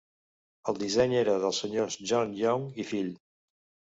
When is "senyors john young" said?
1.65-2.65